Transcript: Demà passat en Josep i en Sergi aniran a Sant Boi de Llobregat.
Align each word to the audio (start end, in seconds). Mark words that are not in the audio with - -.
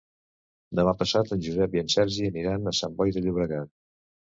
Demà 0.79 0.93
passat 1.01 1.33
en 1.35 1.43
Josep 1.49 1.77
i 1.79 1.83
en 1.83 1.93
Sergi 1.97 2.27
aniran 2.31 2.67
a 2.67 2.75
Sant 2.81 2.99
Boi 3.03 3.17
de 3.21 3.25
Llobregat. 3.29 3.75